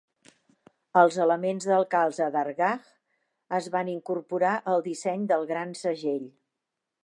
[1.01, 2.89] Els elements del calze d'Ardagh
[3.59, 6.29] es van incorporar al disseny del Gran segell.